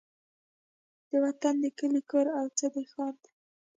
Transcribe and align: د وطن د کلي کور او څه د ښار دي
د 1.09 1.11
وطن 1.25 1.55
د 1.63 1.65
کلي 1.79 2.01
کور 2.09 2.27
او 2.39 2.45
څه 2.57 2.65
د 2.75 2.77
ښار 2.91 3.13
دي 3.23 3.31